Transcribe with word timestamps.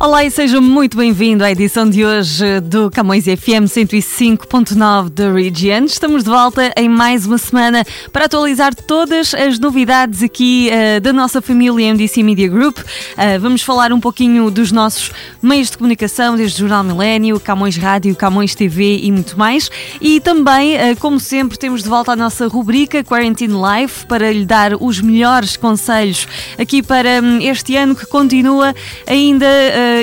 Olá 0.00 0.24
e 0.24 0.30
seja 0.30 0.60
muito 0.60 0.96
bem-vindo 0.96 1.44
à 1.44 1.52
edição 1.52 1.88
de 1.88 2.04
hoje 2.04 2.60
do 2.60 2.90
Camões 2.90 3.24
FM 3.24 3.64
105.9 3.66 5.08
da 5.08 5.32
Region. 5.32 5.84
Estamos 5.84 6.24
de 6.24 6.30
volta 6.30 6.72
em 6.76 6.88
mais 6.88 7.24
uma 7.26 7.38
semana 7.38 7.84
para 8.12 8.24
atualizar 8.24 8.74
todas 8.74 9.32
as 9.34 9.58
novidades 9.58 10.22
aqui 10.22 10.68
uh, 10.70 11.00
da 11.00 11.12
nossa 11.12 11.40
família 11.40 11.94
MDC 11.94 12.22
Media 12.22 12.48
Group. 12.48 12.78
Uh, 12.78 13.40
vamos 13.40 13.62
falar 13.62 13.92
um 13.92 14.00
pouquinho 14.00 14.50
dos 14.50 14.72
nossos 14.72 15.12
meios 15.40 15.70
de 15.70 15.78
comunicação, 15.78 16.36
desde 16.36 16.56
o 16.56 16.68
Jornal 16.68 16.82
Milênio, 16.82 17.38
Camões 17.38 17.76
Rádio, 17.76 18.14
Camões 18.16 18.54
TV 18.54 18.98
e 19.02 19.12
muito 19.12 19.38
mais. 19.38 19.70
E 20.00 20.20
também, 20.20 20.74
uh, 20.74 20.96
como 20.98 21.20
sempre, 21.20 21.56
temos 21.56 21.82
de 21.82 21.88
volta 21.88 22.12
a 22.12 22.16
nossa 22.16 22.48
rubrica 22.48 23.04
Quarantine 23.04 23.54
Life 23.54 24.06
para 24.06 24.32
lhe 24.32 24.44
dar 24.44 24.74
os 24.74 25.00
melhores 25.00 25.56
conselhos 25.56 26.26
aqui 26.58 26.82
para 26.82 27.22
um, 27.22 27.40
este 27.40 27.76
ano 27.76 27.94
que 27.94 28.06
continua 28.06 28.74
ainda 29.06 29.46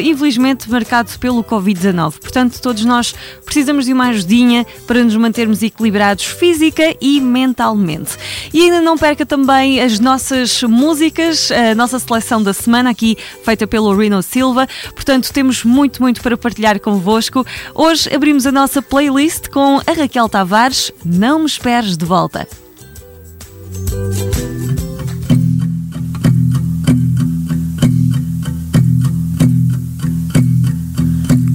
infelizmente 0.04 0.70
marcado 0.70 1.12
pelo 1.20 1.44
Covid-19. 1.44 2.20
Portanto, 2.20 2.62
todos 2.62 2.86
nós 2.86 3.14
precisamos 3.46 3.86
de 3.86 3.94
uma 3.94 4.10
ajudinha 4.10 4.66
para 4.88 5.04
nos 5.04 5.16
mantermos 5.16 5.62
equilibrados 5.62 6.26
física 6.26 6.96
e 7.00 7.20
mentalmente. 7.20 8.18
E 8.54 8.62
ainda 8.62 8.82
não 8.82 8.98
perca 8.98 9.26
também 9.26 9.82
as 9.82 10.00
nossas 10.00 10.64
músicas, 10.64 11.52
a 11.52 11.76
nossa 11.76 12.00
seleção 12.00 12.42
da 12.42 12.54
semana 12.54 12.90
aqui 12.90 13.18
feita 13.44 13.68
pelo 13.68 13.96
Rino 13.96 14.22
Silva. 14.22 14.68
Portanto, 14.94 15.32
temos 15.34 15.64
muito, 15.64 16.02
muito 16.02 16.22
para 16.22 16.38
partilhar 16.38 16.80
convosco. 16.80 17.46
Hoje 17.74 18.14
abrimos 18.14 18.46
a 18.46 18.52
nossa 18.52 18.82
playlist 18.82 19.50
com 19.50 19.80
a 19.86 19.92
Raquel 19.92 20.30
Tavares. 20.30 20.92
Não 21.06 21.40
me 21.40 21.46
esperes 21.46 21.98
de 21.98 22.06
volta. 22.06 22.48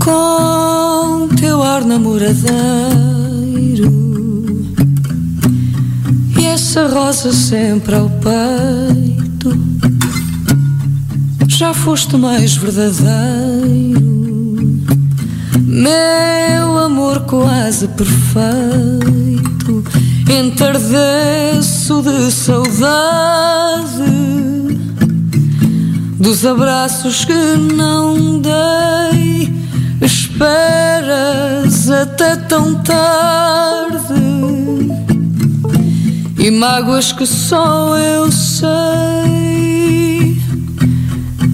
Com 0.06 1.28
teu 1.34 1.60
ar 1.60 1.84
namoradeiro 1.84 2.46
e 6.38 6.46
essa 6.46 6.86
rosa 6.86 7.32
sempre 7.32 7.96
ao 7.96 8.08
peito. 8.08 9.50
Já 11.48 11.74
foste 11.74 12.16
mais 12.16 12.54
verdadeiro, 12.54 14.00
meu 15.64 16.78
amor 16.78 17.22
quase 17.22 17.88
perfeito. 17.88 19.82
Entardeço 20.30 22.02
de 22.02 22.30
saudade 22.30 23.56
dos 26.20 26.46
abraços 26.46 27.24
que 27.24 27.32
não 27.32 28.40
dei 28.40 29.56
Esperas 30.36 31.88
até 31.90 32.36
tão 32.36 32.74
tarde 32.82 34.12
e 36.38 36.50
mágoas 36.50 37.10
que 37.10 37.24
só 37.24 37.96
eu 37.96 38.30
sei. 38.30 38.68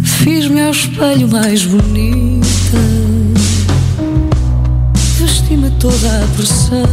Fiz-me 0.04 0.62
ao 0.62 0.72
espelho 0.72 1.28
mais 1.28 1.64
bonita, 1.64 2.42
vesti-me 5.16 5.70
toda 5.78 6.24
a 6.24 6.26
preceito, 6.34 6.88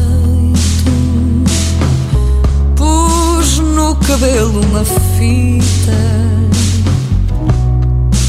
pus 2.75 3.57
no 3.57 3.95
cabelo 3.95 4.61
uma 4.61 4.85
fita 4.85 5.97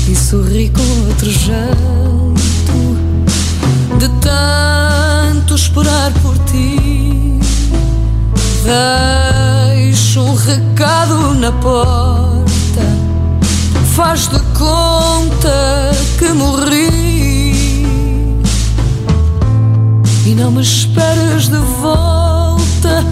e 0.09 0.17
sorri 0.17 0.71
com 0.71 1.09
outro 1.09 1.31
jeito 1.31 2.20
de 4.00 4.09
tanto 4.21 5.55
esperar 5.55 6.11
por 6.22 6.38
ti. 6.50 7.38
Deixo 8.65 10.22
um 10.22 10.34
recado 10.34 11.34
na 11.34 11.53
porta, 11.53 12.81
faz 13.94 14.27
de 14.28 14.41
conta 14.59 15.91
que 16.19 16.33
morri. 16.33 17.84
E 20.25 20.34
não 20.34 20.50
me 20.50 20.62
esperes 20.62 21.49
de 21.49 21.59
volta, 21.59 23.05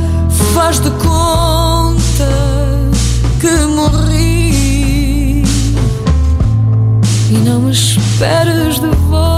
faz 0.55 0.81
de 0.81 0.91
conta 0.93 2.31
que 3.39 3.51
morri. 3.67 5.45
E 7.31 7.35
não 7.45 7.61
me 7.61 7.73
esperes 7.73 8.81
de 8.81 8.89
volta. 9.11 9.38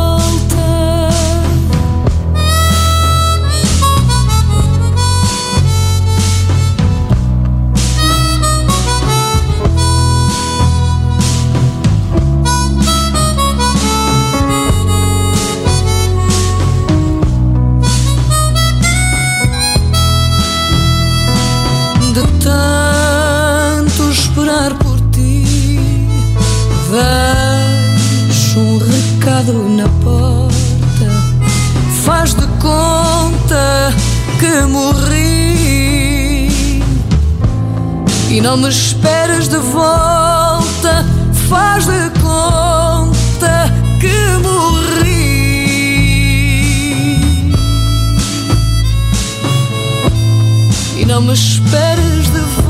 E 38.40 38.42
não 38.42 38.56
me 38.56 38.70
esperas 38.70 39.48
de 39.48 39.58
volta. 39.58 41.04
Faz 41.50 41.84
de 41.84 42.10
conta 42.20 43.70
que 44.00 44.16
morri. 44.42 45.10
E 50.96 51.04
não 51.04 51.20
me 51.20 51.34
esperas 51.34 52.30
de 52.32 52.40
E 52.40 52.69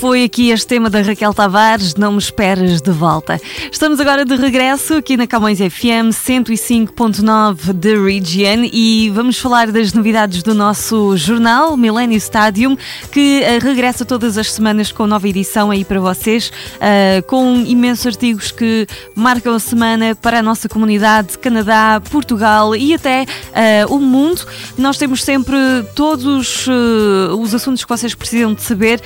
foi 0.00 0.24
aqui 0.24 0.48
este 0.48 0.66
tema 0.66 0.88
da 0.88 1.02
Raquel 1.02 1.34
Tavares, 1.34 1.94
Não 1.94 2.12
Me 2.12 2.18
Esperes 2.18 2.80
de 2.80 2.90
Volta. 2.90 3.38
Estamos 3.70 4.00
agora 4.00 4.24
de 4.24 4.34
regresso 4.34 4.94
aqui 4.94 5.14
na 5.14 5.26
Camões 5.26 5.58
FM 5.58 6.08
105.9 6.10 7.74
de 7.74 8.02
Region 8.02 8.66
e 8.72 9.10
vamos 9.14 9.38
falar 9.38 9.70
das 9.70 9.92
novidades 9.92 10.42
do 10.42 10.54
nosso 10.54 11.18
jornal 11.18 11.76
Millennium 11.76 12.16
Stadium, 12.16 12.78
que 13.12 13.42
uh, 13.42 13.62
regressa 13.62 14.06
todas 14.06 14.38
as 14.38 14.50
semanas 14.50 14.90
com 14.90 15.06
nova 15.06 15.28
edição 15.28 15.70
aí 15.70 15.84
para 15.84 16.00
vocês, 16.00 16.50
uh, 16.76 17.22
com 17.26 17.56
imensos 17.66 18.06
artigos 18.06 18.50
que 18.50 18.86
marcam 19.14 19.54
a 19.54 19.58
semana 19.58 20.14
para 20.14 20.38
a 20.38 20.42
nossa 20.42 20.66
comunidade, 20.66 21.36
Canadá, 21.36 22.00
Portugal 22.10 22.74
e 22.74 22.94
até 22.94 23.26
uh, 23.86 23.94
o 23.94 23.98
mundo. 23.98 24.46
Nós 24.78 24.96
temos 24.96 25.22
sempre 25.22 25.58
todos 25.94 26.66
os 26.66 27.54
assuntos 27.54 27.84
que 27.84 27.88
vocês 27.90 28.14
precisam 28.14 28.54
de 28.54 28.62
saber 28.62 29.02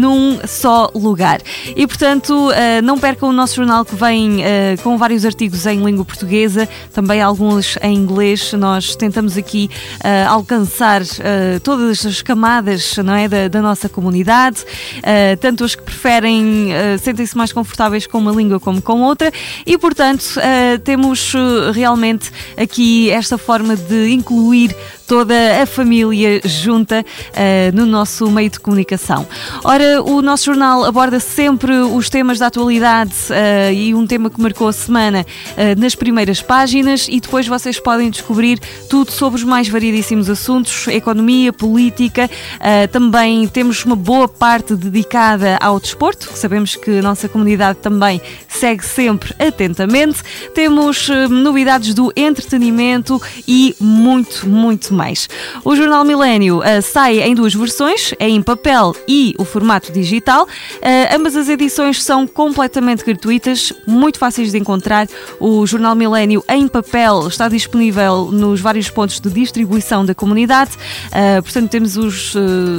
num 0.00 0.38
só 0.46 0.90
lugar. 0.94 1.40
E 1.76 1.86
portanto, 1.86 2.48
uh, 2.48 2.82
não 2.82 2.98
percam 2.98 3.28
o 3.28 3.32
nosso 3.32 3.56
jornal 3.56 3.84
que 3.84 3.94
vem 3.94 4.38
uh, 4.38 4.82
com 4.82 4.96
vários 4.96 5.26
artigos 5.26 5.66
em 5.66 5.84
língua 5.84 6.04
portuguesa, 6.04 6.66
também 6.92 7.20
alguns 7.20 7.76
em 7.82 7.94
inglês. 7.94 8.52
Nós 8.54 8.96
tentamos 8.96 9.36
aqui 9.36 9.68
uh, 9.96 10.28
alcançar 10.30 11.02
todas 11.62 12.06
as 12.06 12.22
camadas 12.22 12.96
não 12.98 13.14
é, 13.14 13.28
da, 13.28 13.48
da 13.48 13.60
nossa 13.60 13.88
comunidade, 13.88 14.64
tanto 15.40 15.64
os 15.64 15.74
que 15.74 15.82
preferem 15.82 16.68
sentem-se 17.02 17.36
mais 17.36 17.52
confortáveis 17.52 18.06
com 18.06 18.18
uma 18.18 18.30
língua 18.30 18.60
como 18.60 18.80
com 18.80 19.02
outra, 19.02 19.32
e 19.66 19.76
portanto 19.76 20.34
temos 20.84 21.32
realmente 21.74 22.30
aqui 22.56 23.10
esta 23.10 23.36
forma 23.36 23.76
de 23.76 24.10
incluir 24.10 24.74
toda 25.10 25.60
a 25.60 25.66
família 25.66 26.40
junta 26.44 27.04
uh, 27.04 27.76
no 27.76 27.84
nosso 27.84 28.30
meio 28.30 28.48
de 28.48 28.60
comunicação. 28.60 29.26
Ora, 29.64 30.00
o 30.04 30.22
nosso 30.22 30.44
jornal 30.44 30.84
aborda 30.84 31.18
sempre 31.18 31.72
os 31.72 32.08
temas 32.08 32.38
da 32.38 32.46
atualidade 32.46 33.12
uh, 33.28 33.72
e 33.72 33.92
um 33.92 34.06
tema 34.06 34.30
que 34.30 34.40
marcou 34.40 34.68
a 34.68 34.72
semana 34.72 35.26
uh, 35.26 35.80
nas 35.80 35.96
primeiras 35.96 36.40
páginas 36.40 37.08
e 37.10 37.18
depois 37.18 37.48
vocês 37.48 37.80
podem 37.80 38.08
descobrir 38.08 38.60
tudo 38.88 39.10
sobre 39.10 39.40
os 39.40 39.44
mais 39.44 39.68
variedíssimos 39.68 40.30
assuntos, 40.30 40.86
economia, 40.86 41.52
política. 41.52 42.30
também 42.92 43.48
temos 43.48 43.84
uma 43.84 43.96
boa 43.96 44.28
parte 44.28 44.76
dedicada 44.76 45.58
ao 45.60 45.80
desporto, 45.80 46.28
que 46.28 46.38
sabemos 46.38 46.76
que 46.76 46.98
a 47.00 47.02
nossa 47.02 47.28
comunidade 47.28 47.80
também 47.80 48.20
segue 48.46 48.86
sempre 48.86 49.34
atentamente. 49.44 50.22
Temos 50.54 51.08
novidades 51.28 51.94
do 51.94 52.12
entretenimento 52.14 53.20
e 53.48 53.74
muito, 53.80 54.48
muito 54.48 54.94
mais. 54.94 54.99
O 55.64 55.74
Jornal 55.74 56.04
Milênio 56.04 56.58
uh, 56.58 56.82
sai 56.82 57.20
em 57.20 57.34
duas 57.34 57.54
versões, 57.54 58.12
é 58.18 58.28
em 58.28 58.42
papel 58.42 58.94
e 59.06 59.34
o 59.38 59.44
formato 59.44 59.92
digital. 59.92 60.44
Uh, 60.44 61.16
ambas 61.16 61.36
as 61.36 61.48
edições 61.48 62.02
são 62.02 62.26
completamente 62.26 63.04
gratuitas, 63.04 63.72
muito 63.86 64.18
fáceis 64.18 64.52
de 64.52 64.58
encontrar. 64.58 65.06
O 65.38 65.66
Jornal 65.66 65.94
Milênio 65.94 66.44
em 66.48 66.68
papel 66.68 67.28
está 67.28 67.48
disponível 67.48 68.30
nos 68.30 68.60
vários 68.60 68.90
pontos 68.90 69.20
de 69.20 69.30
distribuição 69.30 70.04
da 70.04 70.14
comunidade. 70.14 70.72
Uh, 71.06 71.42
portanto, 71.42 71.70
temos 71.70 71.96
os 71.96 72.34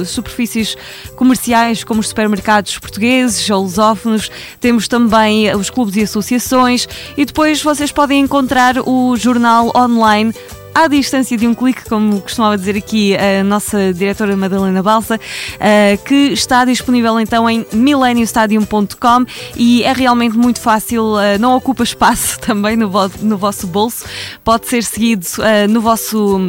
superfícies 0.06 0.76
comerciais, 1.16 1.84
como 1.84 2.00
os 2.00 2.08
supermercados 2.08 2.78
portugueses 2.78 3.48
ou 3.50 3.62
lusófonos, 3.62 4.30
temos 4.60 4.88
também 4.88 5.54
os 5.54 5.70
clubes 5.70 5.96
e 5.96 6.02
associações 6.02 6.88
e 7.16 7.24
depois 7.24 7.62
vocês 7.62 7.90
podem 7.90 8.20
encontrar 8.20 8.76
o 8.86 9.16
jornal 9.16 9.72
online 9.76 10.32
à 10.74 10.88
distância 10.88 11.36
de 11.36 11.46
um 11.46 11.54
clique, 11.54 11.84
como 11.88 12.20
costumava 12.20 12.56
dizer 12.56 12.76
aqui 12.76 13.14
a 13.16 13.44
nossa 13.44 13.92
diretora 13.92 14.36
Madalena 14.36 14.82
Balsa, 14.82 15.20
eh, 15.60 15.98
que 15.98 16.32
está 16.32 16.64
disponível 16.64 17.20
então 17.20 17.48
em 17.48 17.66
millenniumstadium.com 17.72 19.26
e 19.56 19.82
é 19.82 19.92
realmente 19.92 20.36
muito 20.36 20.60
fácil, 20.60 21.18
eh, 21.18 21.36
não 21.38 21.54
ocupa 21.54 21.82
espaço 21.82 22.40
também 22.40 22.76
no, 22.76 22.90
no 23.20 23.36
vosso 23.36 23.66
bolso, 23.66 24.04
pode 24.42 24.66
ser 24.66 24.82
seguido 24.82 25.26
eh, 25.42 25.66
no 25.66 25.80
vosso 25.80 26.40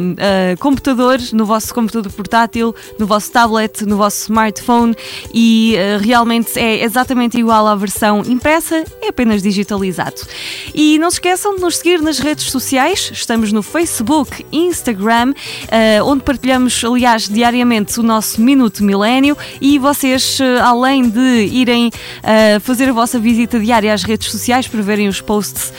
computador, 0.58 1.18
no 1.32 1.44
vosso 1.44 1.74
computador 1.74 2.10
portátil, 2.12 2.74
no 2.98 3.06
vosso 3.06 3.30
tablet, 3.30 3.84
no 3.84 3.96
vosso 3.96 4.22
smartphone 4.22 4.94
e 5.32 5.76
realmente 6.00 6.58
é 6.58 6.82
exatamente 6.82 7.38
igual 7.38 7.66
à 7.66 7.74
versão 7.74 8.22
impressa, 8.26 8.84
é 9.02 9.08
apenas 9.08 9.42
digitalizado. 9.42 10.22
E 10.74 10.98
não 10.98 11.10
se 11.10 11.16
esqueçam 11.16 11.56
de 11.56 11.60
nos 11.60 11.78
seguir 11.78 12.00
nas 12.00 12.18
redes 12.18 12.50
sociais, 12.50 13.10
estamos 13.12 13.52
no 13.52 13.62
Facebook. 13.62 14.13
Facebook, 14.14 14.46
Instagram, 14.52 15.32
uh, 15.32 16.04
onde 16.04 16.22
partilhamos, 16.22 16.84
aliás, 16.84 17.28
diariamente 17.28 17.98
o 17.98 18.02
nosso 18.02 18.40
Minuto 18.40 18.84
Milénio 18.84 19.36
e 19.60 19.76
vocês, 19.76 20.38
uh, 20.38 20.62
além 20.62 21.08
de 21.08 21.48
irem 21.50 21.88
uh, 21.88 22.60
fazer 22.60 22.88
a 22.90 22.92
vossa 22.92 23.18
visita 23.18 23.58
diária 23.58 23.92
às 23.92 24.04
redes 24.04 24.30
sociais 24.30 24.68
para 24.68 24.82
verem 24.82 25.08
os 25.08 25.20
posts 25.20 25.72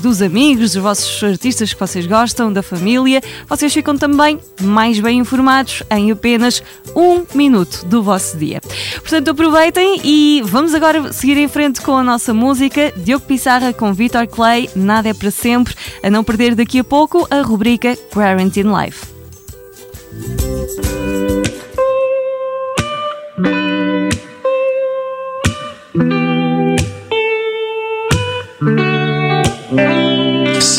dos 0.00 0.22
amigos, 0.22 0.72
dos 0.72 0.82
vossos 0.82 1.22
artistas 1.22 1.74
que 1.74 1.80
vocês 1.80 2.06
gostam, 2.06 2.52
da 2.52 2.62
família, 2.62 3.20
vocês 3.48 3.72
ficam 3.72 3.96
também 3.96 4.38
mais 4.62 5.00
bem 5.00 5.18
informados 5.18 5.82
em 5.90 6.10
apenas 6.12 6.62
um 6.94 7.24
minuto 7.34 7.84
do 7.86 8.02
vosso 8.02 8.36
dia. 8.36 8.60
Portanto, 9.00 9.30
aproveitem 9.30 10.00
e 10.04 10.42
vamos 10.44 10.72
agora 10.72 11.12
seguir 11.12 11.36
em 11.36 11.48
frente 11.48 11.80
com 11.80 11.96
a 11.96 12.02
nossa 12.02 12.32
música. 12.32 12.92
Diogo 12.96 13.26
Pissarra 13.26 13.72
com 13.72 13.92
Vitor 13.92 14.26
Clay, 14.28 14.70
Nada 14.76 15.08
é 15.08 15.14
para 15.14 15.30
sempre. 15.30 15.74
A 16.02 16.08
não 16.08 16.22
perder 16.22 16.54
daqui 16.54 16.78
a 16.78 16.84
pouco 16.84 17.26
a 17.30 17.40
rubrica 17.40 17.65
Quarantine 18.12 18.70
Life. 18.70 19.10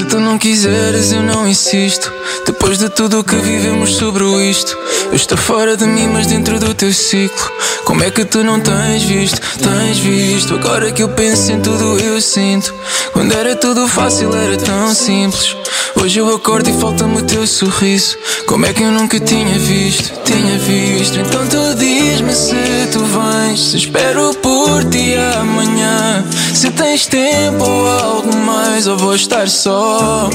Tu 0.07 0.19
não 0.19 0.38
quiseres, 0.38 1.12
eu 1.12 1.21
não 1.21 1.48
insisto. 1.48 2.12
Depois 2.45 2.77
de 2.77 2.89
tudo 2.89 3.19
o 3.19 3.24
que 3.24 3.36
vivemos 3.36 3.95
sobre 3.95 4.24
isto, 4.50 4.77
eu 5.09 5.15
estou 5.15 5.38
fora 5.38 5.75
de 5.75 5.86
mim, 5.86 6.07
mas 6.07 6.27
dentro 6.27 6.59
do 6.59 6.74
teu 6.74 6.94
ciclo. 6.94 7.51
Como 7.83 8.04
é 8.04 8.09
que 8.09 8.24
tu 8.24 8.44
não 8.44 8.59
tens 8.59 9.04
visto? 9.04 9.39
Tens 9.59 9.98
visto? 10.00 10.56
Agora 10.56 10.92
que 10.92 11.04
eu 11.04 11.09
penso 11.09 11.51
em 11.51 11.59
tudo, 11.59 12.00
eu 12.00 12.21
sinto. 12.21 12.74
Quando 13.12 13.33
era 13.33 13.56
tudo 13.56 13.88
fácil, 13.88 14.33
era 14.36 14.57
tão 14.57 14.94
simples. 14.94 15.56
Hoje 15.95 16.19
eu 16.19 16.33
acordo 16.33 16.69
e 16.69 16.74
falta-me 16.80 17.18
o 17.18 17.21
teu 17.24 17.45
sorriso. 17.45 18.18
Como 18.45 18.65
é 18.65 18.74
que 18.74 18.83
eu 18.83 18.92
nunca 18.92 19.19
tinha 19.19 19.57
visto? 19.59 20.13
Tinha 20.24 20.57
visto. 20.59 21.19
Então 21.19 21.48
tu 21.48 21.75
diz-me 21.75 22.33
se 22.33 22.56
tu 22.92 23.04
vens. 23.04 23.71
Se 23.71 23.77
espero 23.77 24.33
por 24.36 24.83
ti 24.86 25.15
tens 26.87 27.05
tempo 27.07 27.65
ou 27.65 27.87
algo 27.87 28.37
mais, 28.37 28.87
ou 28.87 28.97
vou 28.97 29.13
estar 29.13 29.49
só. 29.49 30.29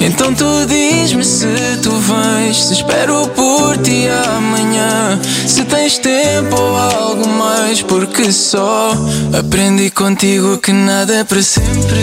Então 0.00 0.32
tu 0.34 0.66
diz-me 0.66 1.22
se 1.22 1.46
tu 1.82 1.90
vens. 1.90 2.64
Se 2.64 2.72
espero 2.72 3.28
por 3.28 3.76
ti 3.78 4.08
amanhã. 4.08 5.20
Se 5.46 5.64
tens 5.64 5.98
tempo 5.98 6.56
ou 6.56 6.76
algo 6.76 7.28
mais, 7.28 7.82
porque 7.82 8.32
só 8.32 8.92
aprendi 9.38 9.90
contigo 9.90 10.56
que 10.58 10.72
nada 10.72 11.14
é 11.16 11.24
para 11.24 11.42
sempre 11.42 12.00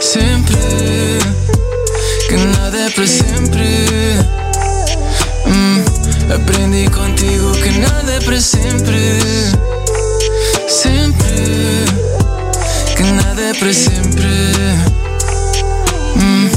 sempre. 0.00 0.56
Que 2.28 2.36
nada 2.36 2.78
é 2.78 2.90
para 2.90 3.06
sempre. 3.06 3.66
Hum, 5.46 5.84
aprendi 6.32 6.88
contigo 6.90 7.52
que 7.62 7.78
nada 7.78 8.12
é 8.12 8.20
para 8.20 8.40
sempre. 8.40 9.71
Sempre. 10.72 11.84
Que 12.96 13.02
nada 13.02 13.42
é 13.42 13.52
para 13.52 13.74
sempre. 13.74 14.24
Hum, 16.16 16.50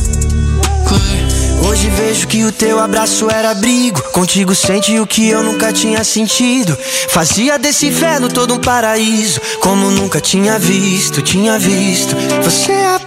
Hoje 1.68 1.90
vejo 1.90 2.28
que 2.28 2.46
o 2.46 2.52
teu 2.52 2.80
abraço 2.80 3.30
era 3.30 3.52
abrigo. 3.52 4.02
Contigo 4.14 4.56
sente 4.56 4.98
o 5.00 5.06
que 5.06 5.28
eu 5.28 5.44
nunca 5.44 5.74
tinha 5.74 6.02
sentido. 6.06 6.78
Fazia 7.10 7.60
desse 7.60 7.88
inferno 7.88 8.30
todo 8.30 8.54
um 8.54 8.60
paraíso. 8.60 9.42
Como 9.60 9.92
nunca 9.92 10.22
tinha 10.22 10.58
visto, 10.58 11.22
tinha 11.22 11.60
visto. 11.60 12.16
Você 12.42 12.72
é 12.72 12.96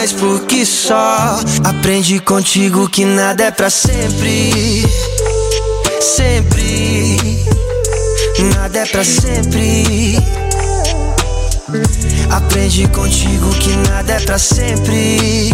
mais, 0.00 0.12
porque 0.12 0.64
só 0.64 1.38
aprendi 1.62 2.20
contigo 2.20 2.88
que 2.88 3.04
nada 3.04 3.44
é 3.44 3.50
pra 3.50 3.68
sempre. 3.68 4.86
Sempre, 6.00 7.18
nada 8.54 8.78
é 8.78 8.86
pra 8.86 9.04
sempre. 9.04 10.16
Aprendi 12.30 12.88
contigo 12.88 13.50
que 13.56 13.76
nada 13.90 14.14
é 14.14 14.20
pra 14.20 14.38
sempre. 14.38 15.52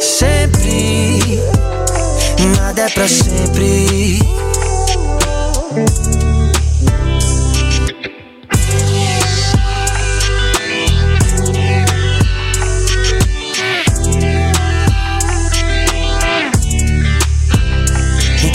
Sempre 0.00 1.42
nada 2.58 2.82
é 2.82 2.88
pra 2.88 3.06
sempre. 3.06 4.18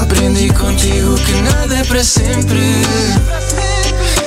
Aprendi 0.00 0.48
contigo 0.54 1.14
que 1.16 1.32
nada 1.42 1.76
é 1.76 1.84
para 1.84 2.02
sempre. 2.02 2.60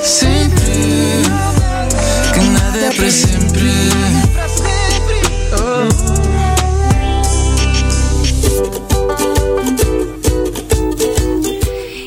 Sempre. 0.02 1.22
Que 2.32 2.40
nada 2.40 2.78
é 2.78 2.92
para 2.92 3.10
sempre. 3.10 4.16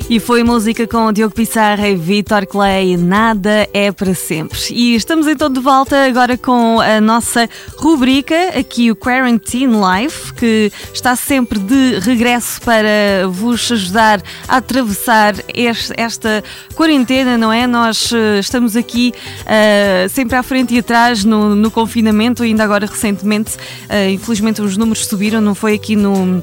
E 0.09 0.19
foi 0.19 0.43
música 0.43 0.87
com 0.87 1.13
Diogo 1.13 1.35
Pissarra 1.35 1.87
e 1.87 1.95
Vitor 1.95 2.47
Clay, 2.47 2.97
Nada 2.97 3.69
é 3.71 3.91
para 3.91 4.15
sempre. 4.15 4.57
E 4.71 4.95
estamos 4.95 5.27
então 5.27 5.51
de 5.51 5.59
volta 5.59 6.03
agora 6.03 6.35
com 6.35 6.79
a 6.79 6.99
nossa 6.99 7.47
rubrica, 7.77 8.57
aqui 8.57 8.89
o 8.89 8.95
Quarantine 8.95 9.71
Life, 9.71 10.28
que 10.39 10.71
está 10.93 11.15
sempre 11.15 11.59
de 11.59 11.99
regresso 11.99 12.61
para 12.61 13.27
vos 13.27 13.69
ajudar 13.71 14.21
a 14.47 14.57
atravessar 14.57 15.35
este, 15.53 15.93
esta 15.97 16.43
quarentena, 16.75 17.37
não 17.37 17.51
é? 17.51 17.67
Nós 17.67 18.11
uh, 18.11 18.39
estamos 18.39 18.77
aqui 18.77 19.13
uh, 19.41 20.09
sempre 20.09 20.37
à 20.37 20.43
frente 20.43 20.73
e 20.73 20.79
atrás 20.79 21.25
no, 21.25 21.55
no 21.55 21.69
confinamento, 21.69 22.43
ainda 22.43 22.63
agora 22.63 22.85
recentemente, 22.85 23.55
uh, 23.55 24.09
infelizmente 24.09 24.61
os 24.61 24.77
números 24.77 25.05
subiram, 25.05 25.41
não 25.41 25.53
foi 25.53 25.73
aqui 25.73 25.95
no 25.95 26.41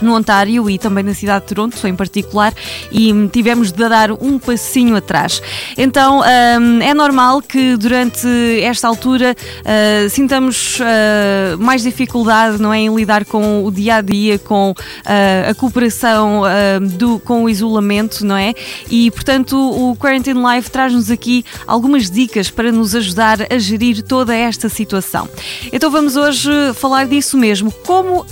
no 0.00 0.14
Ontário 0.14 0.68
e 0.68 0.78
também 0.78 1.04
na 1.04 1.14
cidade 1.14 1.44
de 1.44 1.54
Toronto 1.54 1.86
em 1.86 1.94
particular 1.94 2.52
e 2.90 3.12
tivemos 3.28 3.72
de 3.72 3.88
dar 3.88 4.12
um 4.12 4.38
passinho 4.38 4.96
atrás. 4.96 5.42
Então 5.76 6.20
hum, 6.20 6.80
é 6.80 6.94
normal 6.94 7.40
que 7.42 7.76
durante 7.76 8.26
esta 8.62 8.88
altura 8.88 9.34
uh, 9.34 10.10
sintamos 10.10 10.78
uh, 10.80 11.58
mais 11.58 11.82
dificuldade 11.82 12.60
não 12.60 12.72
é, 12.72 12.80
em 12.80 12.94
lidar 12.94 13.24
com 13.24 13.64
o 13.64 13.70
dia 13.70 13.96
a 13.96 14.00
dia, 14.00 14.38
com 14.38 14.74
a 15.48 15.54
cooperação 15.54 16.42
do, 16.98 17.18
com 17.18 17.44
o 17.44 17.48
isolamento, 17.48 18.24
não 18.24 18.36
é? 18.36 18.54
E 18.90 19.10
portanto 19.10 19.56
o 19.56 19.96
Quarantine 19.96 20.40
Life 20.40 20.70
traz-nos 20.70 21.10
aqui 21.10 21.44
algumas 21.66 22.10
dicas 22.10 22.50
para 22.50 22.72
nos 22.72 22.94
ajudar 22.94 23.38
a 23.50 23.58
gerir 23.58 24.02
toda 24.02 24.34
esta 24.34 24.68
situação. 24.68 25.28
Então 25.72 25.90
vamos 25.90 26.16
hoje 26.16 26.50
falar 26.74 27.06
disso 27.06 27.36
mesmo, 27.36 27.70
como 27.70 28.24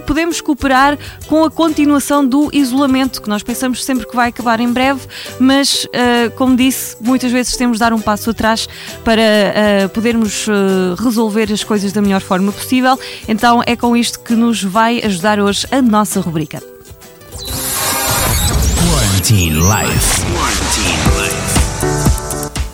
podemos 0.00 0.40
cooperar 0.40 0.98
com 1.26 1.44
a 1.44 1.50
continuação 1.50 2.26
do 2.26 2.50
isolamento, 2.52 3.22
que 3.22 3.28
nós 3.28 3.42
pensamos 3.42 3.84
sempre 3.84 4.06
que 4.06 4.14
vai 4.14 4.28
acabar 4.28 4.60
em 4.60 4.72
breve, 4.72 5.00
mas, 5.38 5.84
uh, 5.84 6.30
como 6.36 6.56
disse, 6.56 6.96
muitas 7.00 7.30
vezes 7.30 7.56
temos 7.56 7.76
de 7.76 7.80
dar 7.80 7.92
um 7.92 8.00
passo 8.00 8.30
atrás 8.30 8.68
para 9.04 9.22
uh, 9.22 9.88
podermos 9.90 10.46
uh, 10.46 10.94
resolver 11.02 11.52
as 11.52 11.62
coisas 11.64 11.92
da 11.92 12.00
melhor 12.00 12.20
forma 12.20 12.52
possível. 12.52 12.98
Então 13.28 13.62
é 13.66 13.76
com 13.76 13.96
isto 13.96 14.20
que 14.20 14.34
nos 14.34 14.62
vai 14.62 15.00
ajudar 15.04 15.40
hoje 15.40 15.66
a 15.70 15.80
nossa 15.80 16.20
rubrica. 16.20 16.62
Quarantine 19.24 19.56
Life. 19.56 20.22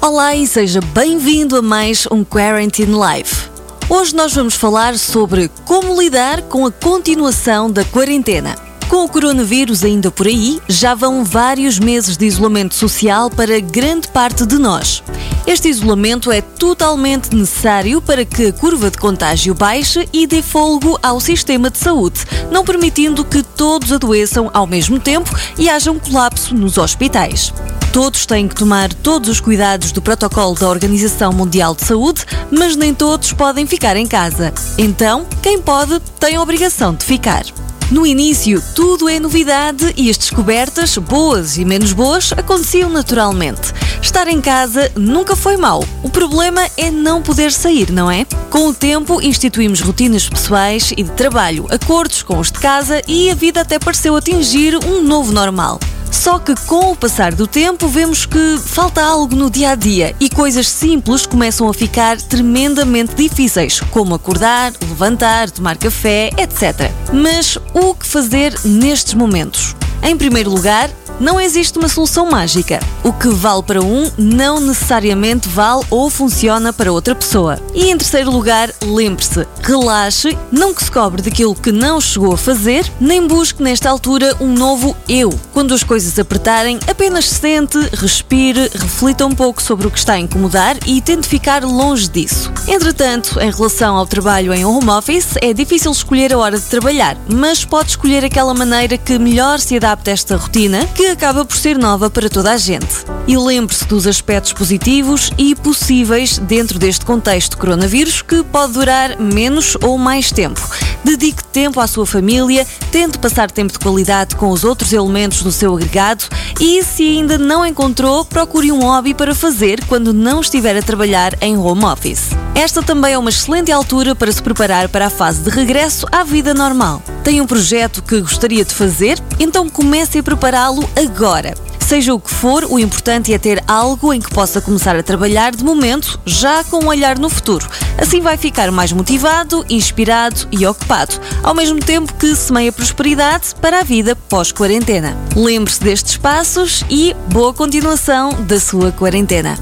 Olá 0.00 0.34
e 0.34 0.46
seja 0.46 0.80
bem-vindo 0.80 1.56
a 1.56 1.62
mais 1.62 2.06
um 2.10 2.24
Quarantine 2.24 2.92
Life. 2.92 3.49
Hoje 3.92 4.14
nós 4.14 4.32
vamos 4.32 4.54
falar 4.54 4.96
sobre 4.96 5.50
como 5.66 6.00
lidar 6.00 6.42
com 6.42 6.64
a 6.64 6.70
continuação 6.70 7.68
da 7.68 7.84
quarentena. 7.84 8.69
Com 8.90 9.04
o 9.04 9.08
coronavírus 9.08 9.84
ainda 9.84 10.10
por 10.10 10.26
aí, 10.26 10.60
já 10.68 10.96
vão 10.96 11.24
vários 11.24 11.78
meses 11.78 12.16
de 12.16 12.26
isolamento 12.26 12.74
social 12.74 13.30
para 13.30 13.60
grande 13.60 14.08
parte 14.08 14.44
de 14.44 14.58
nós. 14.58 15.00
Este 15.46 15.68
isolamento 15.68 16.32
é 16.32 16.40
totalmente 16.40 17.32
necessário 17.32 18.02
para 18.02 18.24
que 18.24 18.48
a 18.48 18.52
curva 18.52 18.90
de 18.90 18.98
contágio 18.98 19.54
baixe 19.54 20.08
e 20.12 20.26
dê 20.26 20.42
folgo 20.42 20.98
ao 21.00 21.20
sistema 21.20 21.70
de 21.70 21.78
saúde, 21.78 22.26
não 22.50 22.64
permitindo 22.64 23.24
que 23.24 23.44
todos 23.44 23.92
adoeçam 23.92 24.50
ao 24.52 24.66
mesmo 24.66 24.98
tempo 24.98 25.30
e 25.56 25.70
haja 25.70 25.92
um 25.92 25.98
colapso 26.00 26.52
nos 26.52 26.76
hospitais. 26.76 27.54
Todos 27.92 28.26
têm 28.26 28.48
que 28.48 28.56
tomar 28.56 28.92
todos 28.92 29.28
os 29.28 29.38
cuidados 29.38 29.92
do 29.92 30.02
protocolo 30.02 30.56
da 30.56 30.68
Organização 30.68 31.32
Mundial 31.32 31.76
de 31.76 31.84
Saúde, 31.84 32.24
mas 32.50 32.74
nem 32.74 32.92
todos 32.92 33.32
podem 33.32 33.68
ficar 33.68 33.96
em 33.96 34.06
casa. 34.08 34.52
Então, 34.76 35.24
quem 35.40 35.62
pode 35.62 36.00
tem 36.18 36.34
a 36.34 36.42
obrigação 36.42 36.92
de 36.92 37.04
ficar. 37.04 37.44
No 37.90 38.06
início, 38.06 38.62
tudo 38.72 39.08
é 39.08 39.18
novidade 39.18 39.92
e 39.96 40.08
as 40.08 40.16
descobertas, 40.16 40.96
boas 40.96 41.58
e 41.58 41.64
menos 41.64 41.92
boas, 41.92 42.32
aconteciam 42.32 42.88
naturalmente. 42.88 43.72
Estar 44.00 44.28
em 44.28 44.40
casa 44.40 44.92
nunca 44.94 45.34
foi 45.34 45.56
mau. 45.56 45.84
O 46.00 46.08
problema 46.08 46.64
é 46.76 46.88
não 46.88 47.20
poder 47.20 47.50
sair, 47.50 47.90
não 47.90 48.08
é? 48.08 48.24
Com 48.48 48.68
o 48.68 48.74
tempo, 48.74 49.20
instituímos 49.20 49.80
rotinas 49.80 50.28
pessoais 50.28 50.92
e 50.96 51.02
de 51.02 51.10
trabalho, 51.10 51.66
acordos 51.68 52.22
com 52.22 52.38
os 52.38 52.52
de 52.52 52.60
casa 52.60 53.02
e 53.08 53.28
a 53.28 53.34
vida 53.34 53.60
até 53.60 53.76
pareceu 53.76 54.14
atingir 54.14 54.76
um 54.86 55.02
novo 55.02 55.32
normal. 55.32 55.80
Só 56.10 56.38
que 56.38 56.54
com 56.66 56.92
o 56.92 56.96
passar 56.96 57.34
do 57.34 57.46
tempo 57.46 57.88
vemos 57.88 58.26
que 58.26 58.58
falta 58.64 59.02
algo 59.02 59.34
no 59.34 59.48
dia 59.50 59.70
a 59.70 59.74
dia 59.74 60.14
e 60.20 60.28
coisas 60.28 60.68
simples 60.68 61.26
começam 61.26 61.68
a 61.68 61.74
ficar 61.74 62.20
tremendamente 62.20 63.14
difíceis, 63.14 63.80
como 63.80 64.14
acordar, 64.14 64.72
levantar, 64.80 65.50
tomar 65.50 65.76
café, 65.76 66.30
etc. 66.36 66.90
Mas 67.12 67.56
o 67.74 67.94
que 67.94 68.06
fazer 68.06 68.54
nestes 68.64 69.14
momentos? 69.14 69.74
Em 70.02 70.16
primeiro 70.16 70.50
lugar, 70.50 70.90
não 71.20 71.38
existe 71.38 71.78
uma 71.78 71.88
solução 71.88 72.28
mágica. 72.30 72.80
O 73.04 73.12
que 73.12 73.28
vale 73.28 73.62
para 73.62 73.82
um 73.82 74.10
não 74.16 74.58
necessariamente 74.58 75.48
vale 75.48 75.84
ou 75.90 76.08
funciona 76.08 76.72
para 76.72 76.92
outra 76.92 77.14
pessoa. 77.14 77.58
E 77.74 77.90
em 77.90 77.96
terceiro 77.96 78.30
lugar, 78.30 78.72
lembre-se, 78.82 79.46
relaxe, 79.62 80.36
não 80.50 80.74
que 80.74 80.82
se 80.82 80.90
cobre 80.90 81.22
daquilo 81.22 81.54
que 81.54 81.70
não 81.70 82.00
chegou 82.00 82.32
a 82.32 82.38
fazer, 82.38 82.90
nem 82.98 83.26
busque 83.26 83.62
nesta 83.62 83.90
altura 83.90 84.34
um 84.40 84.52
novo 84.52 84.96
eu. 85.08 85.30
Quando 85.52 85.74
as 85.74 85.82
coisas 85.82 86.18
apertarem, 86.18 86.78
apenas 86.88 87.28
sente, 87.28 87.78
respire, 87.92 88.70
reflita 88.72 89.26
um 89.26 89.32
pouco 89.32 89.62
sobre 89.62 89.86
o 89.86 89.90
que 89.90 89.98
está 89.98 90.14
a 90.14 90.18
incomodar 90.18 90.76
e 90.86 91.00
tente 91.02 91.28
ficar 91.28 91.62
longe 91.62 92.08
disso. 92.08 92.50
Entretanto, 92.66 93.38
em 93.40 93.50
relação 93.50 93.96
ao 93.96 94.06
trabalho 94.06 94.54
em 94.54 94.64
home 94.64 94.88
office, 94.88 95.34
é 95.42 95.52
difícil 95.52 95.92
escolher 95.92 96.32
a 96.32 96.38
hora 96.38 96.58
de 96.58 96.64
trabalhar, 96.64 97.16
mas 97.28 97.64
pode 97.64 97.90
escolher 97.90 98.24
aquela 98.24 98.54
maneira 98.54 98.96
que 98.96 99.18
melhor 99.18 99.58
se 99.58 99.76
adapte 99.76 100.08
a 100.08 100.12
esta 100.12 100.36
rotina, 100.36 100.86
que 100.94 101.09
acaba 101.10 101.44
por 101.44 101.56
ser 101.56 101.76
nova 101.76 102.08
para 102.08 102.30
toda 102.30 102.52
a 102.52 102.56
gente. 102.56 103.04
E 103.26 103.36
lembre-se 103.36 103.84
dos 103.86 104.06
aspectos 104.06 104.52
positivos 104.52 105.30
e 105.36 105.54
possíveis 105.54 106.38
dentro 106.38 106.78
deste 106.78 107.04
contexto 107.04 107.58
coronavírus 107.58 108.22
que 108.22 108.42
pode 108.42 108.72
durar 108.72 109.18
menos 109.20 109.76
ou 109.82 109.98
mais 109.98 110.30
tempo. 110.32 110.60
Dedique 111.04 111.42
tempo 111.44 111.80
à 111.80 111.86
sua 111.86 112.06
família, 112.06 112.66
tente 112.92 113.18
passar 113.18 113.50
tempo 113.50 113.72
de 113.72 113.78
qualidade 113.78 114.36
com 114.36 114.50
os 114.50 114.64
outros 114.64 114.92
elementos 114.92 115.42
do 115.42 115.50
seu 115.50 115.74
agregado 115.74 116.24
e, 116.60 116.82
se 116.84 117.02
ainda 117.02 117.38
não 117.38 117.64
encontrou, 117.64 118.24
procure 118.24 118.70
um 118.70 118.80
hobby 118.80 119.14
para 119.14 119.34
fazer 119.34 119.84
quando 119.86 120.12
não 120.12 120.40
estiver 120.40 120.76
a 120.76 120.82
trabalhar 120.82 121.34
em 121.40 121.56
home 121.56 121.84
office. 121.84 122.30
Esta 122.54 122.82
também 122.82 123.14
é 123.14 123.18
uma 123.18 123.30
excelente 123.30 123.72
altura 123.72 124.14
para 124.14 124.30
se 124.30 124.42
preparar 124.42 124.88
para 124.88 125.06
a 125.06 125.10
fase 125.10 125.40
de 125.40 125.48
regresso 125.48 126.06
à 126.12 126.22
vida 126.22 126.52
normal. 126.52 127.02
Tem 127.24 127.40
um 127.40 127.46
projeto 127.46 128.02
que 128.02 128.20
gostaria 128.20 128.64
de 128.64 128.74
fazer? 128.74 129.18
Então 129.38 129.68
comece 129.68 130.18
a 130.18 130.22
prepará-lo 130.22 130.88
agora. 131.00 131.54
Seja 131.80 132.14
o 132.14 132.20
que 132.20 132.30
for, 132.30 132.64
o 132.64 132.78
importante 132.78 133.34
é 133.34 133.38
ter 133.38 133.64
algo 133.66 134.14
em 134.14 134.20
que 134.20 134.30
possa 134.30 134.60
começar 134.60 134.94
a 134.94 135.02
trabalhar 135.02 135.50
de 135.50 135.64
momento, 135.64 136.20
já 136.24 136.62
com 136.62 136.84
um 136.84 136.88
olhar 136.88 137.18
no 137.18 137.28
futuro. 137.28 137.68
Assim 137.98 138.20
vai 138.20 138.36
ficar 138.36 138.70
mais 138.70 138.92
motivado, 138.92 139.64
inspirado 139.68 140.46
e 140.52 140.64
ocupado, 140.64 141.14
ao 141.42 141.52
mesmo 141.52 141.80
tempo 141.80 142.14
que 142.14 142.36
semeia 142.36 142.70
prosperidade 142.70 143.56
para 143.60 143.80
a 143.80 143.82
vida 143.82 144.14
pós-quarentena. 144.14 145.16
Lembre-se 145.34 145.80
destes 145.80 146.16
passos 146.16 146.84
e 146.88 147.16
boa 147.32 147.52
continuação 147.52 148.30
da 148.44 148.60
sua 148.60 148.92
quarentena. 148.92 149.58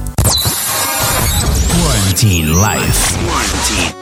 Quarantine 1.82 2.46
Life. 2.46 3.14
Quarantine. 3.24 3.97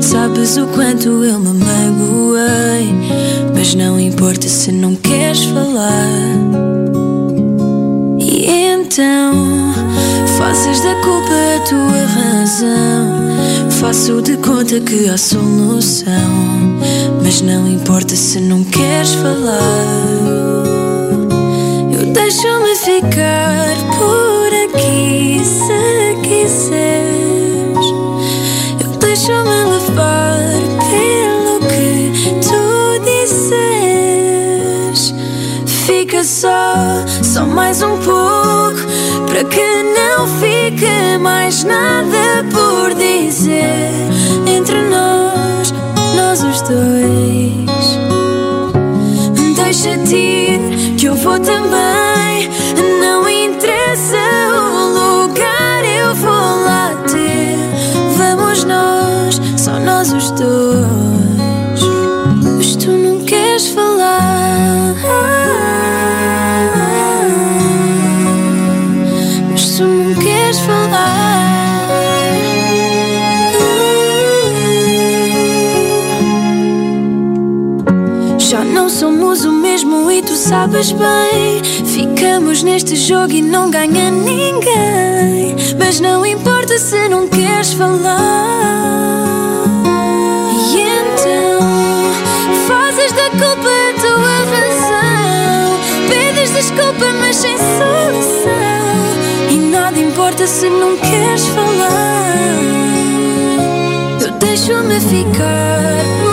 Sabes 0.00 0.56
o 0.56 0.66
quanto 0.66 1.08
eu 1.24 1.38
me 1.38 1.52
magoei. 1.52 2.92
Mas 3.54 3.74
não 3.74 4.00
importa 4.00 4.48
se 4.48 4.72
não 4.72 4.96
queres 4.96 5.44
falar. 5.44 6.08
E 8.18 8.46
então, 8.46 9.72
fazes 10.38 10.80
da 10.80 10.94
culpa 10.96 11.32
a 11.56 11.60
tua 11.68 12.06
razão. 12.06 13.70
Faço 13.70 14.20
de 14.22 14.36
conta 14.38 14.80
que 14.80 15.08
há 15.08 15.16
solução. 15.16 16.06
Mas 17.22 17.40
não 17.42 17.68
importa 17.68 18.16
se 18.16 18.40
não 18.40 18.64
queres 18.64 19.14
falar. 19.14 19.60
Eu 21.92 22.12
deixo-me 22.12 22.74
ficar 22.74 23.76
por 23.98 24.29
mais 37.60 37.82
um 37.82 37.98
pouco, 37.98 38.80
para 39.26 39.44
que 39.44 39.82
não 39.82 40.26
fique 40.40 41.18
mais 41.20 41.62
nada 41.62 42.42
por 42.50 42.94
dizer 42.94 43.90
entre 44.46 44.80
nós, 44.88 45.74
nós 46.16 46.42
os 46.42 46.62
dois. 46.62 47.98
Deixa-te 49.56 50.96
que 50.96 51.04
eu 51.04 51.14
vou 51.16 51.38
também. 51.38 51.99
Sabes 80.50 80.90
bem. 80.90 81.62
Ficamos 81.84 82.64
neste 82.64 82.96
jogo 82.96 83.32
e 83.32 83.40
não 83.40 83.70
ganha 83.70 84.10
ninguém. 84.10 85.54
Mas 85.78 86.00
não 86.00 86.26
importa 86.26 86.76
se 86.76 87.08
não 87.08 87.28
queres 87.28 87.72
falar. 87.72 88.18
E 90.74 90.80
então 90.80 91.60
fazes 92.66 93.12
da 93.12 93.30
culpa 93.30 93.70
a 93.70 93.92
tua 94.00 94.36
razão. 94.52 95.78
Pedes 96.08 96.50
desculpa, 96.50 97.12
mas 97.20 97.36
sem 97.36 97.56
solução. 97.56 98.50
E 99.50 99.56
nada 99.70 100.00
importa 100.00 100.48
se 100.48 100.68
não 100.68 100.96
queres 100.96 101.46
falar. 101.46 102.34
Eu 104.20 104.32
deixo-me 104.32 104.98
ficar 104.98 106.29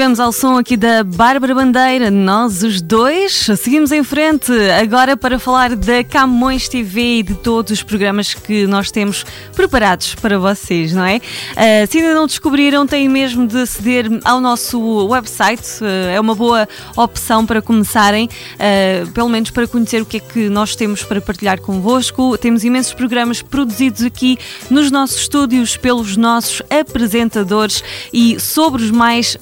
estivemos 0.00 0.18
ao 0.18 0.32
som 0.32 0.56
aqui 0.56 0.78
da 0.78 1.04
Bárbara 1.04 1.54
Bandeira, 1.54 2.10
nós 2.10 2.62
os 2.62 2.80
dois. 2.80 3.50
Seguimos 3.58 3.92
em 3.92 4.02
frente 4.02 4.50
agora 4.80 5.14
para 5.14 5.38
falar 5.38 5.76
da 5.76 6.02
Camões 6.02 6.70
TV 6.70 7.18
e 7.18 7.22
de 7.22 7.34
todos 7.34 7.70
os 7.70 7.82
programas 7.82 8.32
que 8.32 8.66
nós 8.66 8.90
temos 8.90 9.26
preparados 9.54 10.14
para 10.14 10.38
vocês, 10.38 10.94
não 10.94 11.04
é? 11.04 11.20
Ah, 11.54 11.86
se 11.86 11.98
ainda 11.98 12.14
não 12.14 12.26
descobriram, 12.26 12.86
têm 12.86 13.10
mesmo 13.10 13.46
de 13.46 13.60
aceder 13.60 14.06
ao 14.24 14.40
nosso 14.40 15.06
website. 15.06 15.68
Ah, 15.82 16.12
é 16.12 16.18
uma 16.18 16.34
boa 16.34 16.66
opção 16.96 17.44
para 17.44 17.60
começarem, 17.60 18.26
ah, 18.58 19.06
pelo 19.12 19.28
menos 19.28 19.50
para 19.50 19.68
conhecer 19.68 20.00
o 20.00 20.06
que 20.06 20.16
é 20.16 20.20
que 20.20 20.48
nós 20.48 20.74
temos 20.74 21.02
para 21.02 21.20
partilhar 21.20 21.60
convosco. 21.60 22.38
Temos 22.38 22.64
imensos 22.64 22.94
programas 22.94 23.42
produzidos 23.42 24.02
aqui 24.02 24.38
nos 24.70 24.90
nossos 24.90 25.20
estúdios 25.20 25.76
pelos 25.76 26.16
nossos 26.16 26.62
apresentadores 26.70 27.84
e 28.10 28.40
sobre 28.40 28.82
os 28.82 28.90
mais 28.90 29.36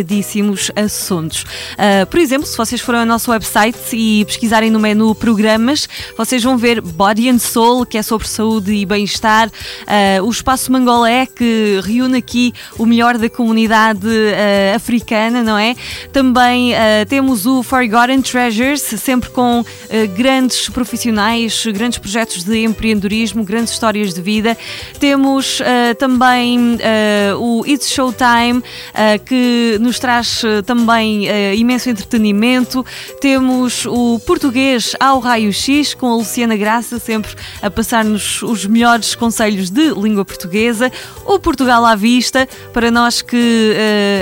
variadíssimos 0.00 0.70
assuntos. 0.74 1.44
Ah, 1.76 2.06
por 2.06 2.18
exemplo, 2.18 2.46
se 2.46 2.56
vocês 2.56 2.80
forem 2.80 3.00
ao 3.00 3.06
nosso 3.06 3.30
website 3.30 3.78
e 3.92 4.24
pesquisarem 4.24 4.70
no 4.70 4.80
menu 4.80 5.14
Programas, 5.14 5.88
vocês 6.16 6.42
vão 6.42 6.56
ver 6.56 6.80
Body 6.80 7.28
and 7.28 7.38
Soul, 7.38 7.84
que 7.84 7.98
é 7.98 8.02
sobre 8.02 8.26
saúde 8.26 8.72
e 8.72 8.86
bem-estar, 8.86 9.50
ah, 9.86 10.22
o 10.22 10.30
Espaço 10.30 10.72
Mangolé, 10.72 11.26
que 11.26 11.80
reúne 11.84 12.18
aqui 12.18 12.52
o 12.78 12.86
melhor 12.86 13.18
da 13.18 13.28
comunidade 13.28 14.08
ah, 14.08 14.76
africana, 14.76 15.42
não 15.42 15.58
é? 15.58 15.74
Também 16.12 16.72
temos 17.08 17.46
o 17.46 17.62
Forgotten 17.62 18.22
Treasures, 18.22 18.82
sempre 18.82 19.30
com 19.30 19.64
grandes 20.16 20.68
profissionais, 20.68 21.64
grandes 21.66 21.98
projetos 21.98 22.44
de 22.44 22.64
empreendedorismo, 22.64 23.44
grandes 23.44 23.72
histórias 23.72 24.14
de 24.14 24.20
vida. 24.20 24.56
Temos 24.98 25.60
também 25.98 26.78
o 27.38 27.64
It's 27.66 27.90
Showtime, 27.90 28.62
que 29.26 29.78
nos 29.80 29.89
traz 29.98 30.42
ah, 30.44 30.62
também 30.62 31.28
ah, 31.28 31.54
imenso 31.54 31.88
entretenimento. 31.88 32.84
Temos 33.20 33.86
o 33.86 34.18
Português 34.20 34.94
ao 35.00 35.18
Raio 35.18 35.52
X, 35.52 35.94
com 35.94 36.06
a 36.06 36.16
Luciana 36.16 36.56
Graça, 36.56 36.98
sempre 36.98 37.34
a 37.62 37.70
passar-nos 37.70 38.42
os 38.42 38.66
melhores 38.66 39.14
conselhos 39.14 39.70
de 39.70 39.90
língua 39.94 40.24
portuguesa. 40.24 40.90
O 41.24 41.38
Portugal 41.38 41.84
à 41.84 41.94
vista, 41.94 42.48
para 42.72 42.90
nós 42.90 43.22
que 43.22 43.74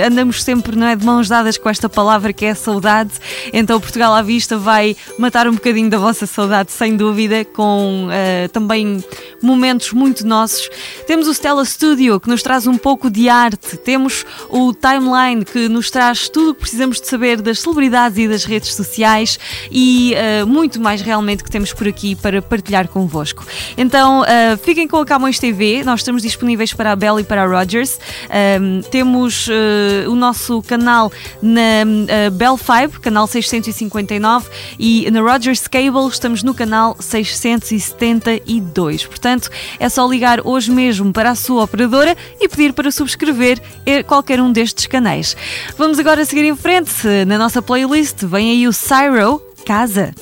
ah, 0.03 0.07
andamos 0.07 0.43
sempre 0.43 0.75
não 0.75 0.87
é, 0.87 0.95
de 0.95 1.05
mãos 1.05 1.27
dadas 1.27 1.57
com 1.57 1.69
esta 1.69 1.89
palavra 1.89 2.31
que 2.33 2.45
é 2.45 2.53
saudade. 2.53 3.11
Então, 3.51 3.79
Portugal 3.79 4.13
à 4.13 4.21
vista 4.21 4.57
vai 4.57 4.95
matar 5.17 5.47
um 5.47 5.53
bocadinho 5.53 5.89
da 5.89 5.97
vossa 5.97 6.25
saudade, 6.25 6.71
sem 6.71 6.95
dúvida, 6.95 7.43
com 7.45 8.07
ah, 8.09 8.47
também 8.49 9.03
momentos 9.41 9.91
muito 9.91 10.25
nossos. 10.25 10.69
Temos 11.05 11.27
o 11.27 11.33
Stella 11.33 11.65
Studio, 11.65 12.19
que 12.19 12.29
nos 12.29 12.41
traz 12.41 12.67
um 12.67 12.77
pouco 12.77 13.09
de 13.09 13.29
arte. 13.29 13.77
Temos 13.77 14.25
o 14.49 14.73
Timeline, 14.73 15.43
que 15.43 15.58
nos 15.67 15.91
traz 15.91 16.29
tudo 16.29 16.51
o 16.51 16.53
que 16.53 16.61
precisamos 16.61 17.01
de 17.01 17.07
saber 17.07 17.41
das 17.41 17.59
celebridades 17.59 18.17
e 18.17 18.27
das 18.27 18.45
redes 18.45 18.75
sociais 18.75 19.39
e 19.71 20.13
ah, 20.15 20.45
muito 20.45 20.79
mais 20.79 21.01
realmente 21.01 21.43
que 21.43 21.49
temos 21.49 21.73
por 21.73 21.87
aqui 21.87 22.15
para 22.15 22.39
partilhar 22.41 22.87
convosco. 22.87 23.45
Então, 23.77 24.23
ah, 24.23 24.57
fiquem 24.63 24.87
com 24.87 24.97
a 24.97 25.05
Camões 25.05 25.39
TV. 25.39 25.83
Nós 25.83 26.01
estamos 26.01 26.21
disponíveis 26.21 26.73
para 26.73 26.91
a 26.91 26.95
Bell 26.95 27.19
e 27.19 27.23
para 27.23 27.43
a 27.43 27.45
Rogers. 27.45 27.99
Ahm, 28.29 28.81
temos 28.89 29.47
ah, 29.49 30.09
o 30.09 30.15
nosso 30.15 30.61
canal 30.63 31.11
na 31.41 32.29
Bell 32.31 32.57
5, 32.57 33.01
canal 33.01 33.27
659, 33.27 34.49
e 34.77 35.09
na 35.11 35.21
Rogers 35.21 35.67
Cable 35.67 36.07
estamos 36.09 36.43
no 36.43 36.53
canal 36.53 36.95
672. 36.99 39.05
Portanto, 39.05 39.49
é 39.79 39.89
só 39.89 40.07
ligar 40.07 40.45
hoje 40.45 40.71
mesmo 40.71 41.11
para 41.11 41.31
a 41.31 41.35
sua 41.35 41.63
operadora 41.63 42.15
e 42.39 42.47
pedir 42.47 42.73
para 42.73 42.91
subscrever 42.91 43.59
qualquer 44.05 44.41
um 44.41 44.51
destes 44.51 44.85
canais. 44.85 45.35
Vamos 45.77 45.99
agora 45.99 46.25
seguir 46.25 46.45
em 46.45 46.55
frente. 46.55 46.91
Na 47.27 47.37
nossa 47.37 47.61
playlist 47.61 48.23
vem 48.23 48.51
aí 48.51 48.67
o 48.67 48.73
Cyro 48.73 49.41
Casa. 49.65 50.13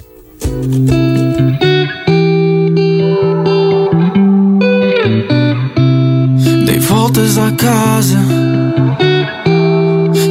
Dei 6.66 6.80
voltas 6.80 7.38
à 7.38 7.52
casa 7.52 8.20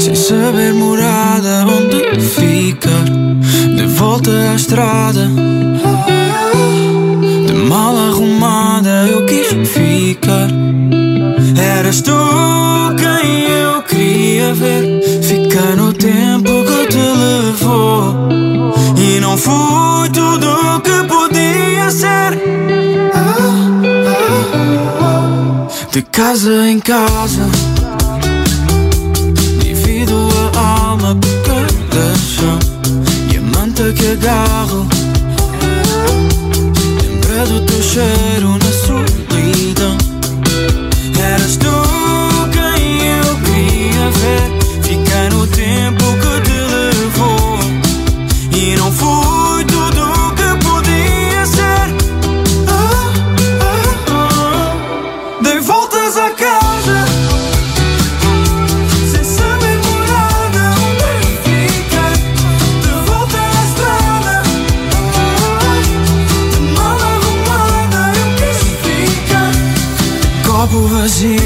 Sem 0.00 0.14
saber 0.14 0.74
morada 0.74 1.66
onde 1.66 2.20
ficar 2.20 3.04
De 3.76 3.86
volta 3.86 4.30
à 4.52 4.54
estrada 4.54 5.28
não 19.36 19.42
fui 19.42 20.08
tudo 20.10 20.48
o 20.48 20.80
que 20.80 21.04
podia 21.08 21.90
ser. 21.90 22.40
De 25.92 26.02
casa 26.02 26.68
em 26.68 26.80
casa, 26.80 27.46
divido 29.60 30.28
a 30.56 30.88
alma 30.88 31.14
por 31.14 31.42
cada 31.42 32.16
chão 32.16 32.58
e 33.32 33.36
a 33.36 33.40
manta 33.42 33.92
que 33.92 34.12
agarro. 34.12 34.86
Lembra 37.02 37.46
do 37.46 37.60
teu 37.66 37.82
cheiro 37.82 38.58
na 38.58 38.72
solidão. 38.86 39.35
Copo 71.06 71.45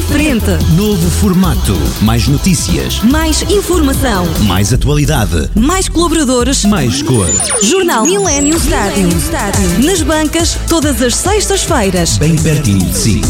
diferente. 0.00 0.58
Novo 0.76 1.10
formato. 1.10 1.76
Mais 2.00 2.26
notícias. 2.26 3.00
Mais 3.02 3.42
informação. 3.42 4.26
Mais 4.46 4.72
atualidade. 4.72 5.50
Mais 5.54 5.88
colaboradores. 5.88 6.64
Mais 6.64 7.02
cor. 7.02 7.26
Jornal 7.62 8.04
Millennium 8.04 8.58
Stadium. 8.58 9.10
Nas 9.84 10.02
bancas, 10.02 10.56
todas 10.68 11.02
as 11.02 11.14
sextas-feiras. 11.14 12.16
Bem 12.18 12.36
pertinho 12.36 12.86
de 12.86 12.96
si. 12.96 13.20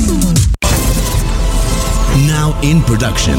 Now 2.27 2.55
in 2.63 2.81
production. 2.83 3.39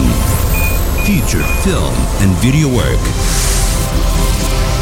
Feature 1.06 1.44
film 1.64 1.94
and 2.22 2.36
video 2.42 2.68
work. 2.68 3.00